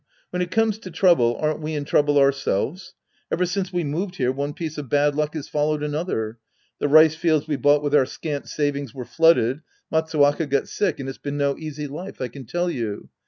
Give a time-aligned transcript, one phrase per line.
[0.31, 2.95] When it comes to trouble, aren't we in trouble ourselves?
[3.31, 6.39] Ever since we moved here, one piece of bad luck has followed another.
[6.79, 9.61] The rice fields we bought with our scant savings were flooded,
[9.91, 13.09] Matsuwaka got sick, and it's been no easy life, I can tell you.